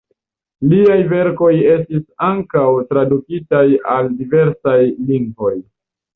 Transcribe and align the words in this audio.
Liaj 0.69 0.95
verkoj 1.11 1.51
estis 1.73 2.01
ankaŭ 2.29 2.65
tradukitaj 2.95 3.63
al 3.99 4.11
diversaj 4.25 4.77
lingvoj. 5.13 5.55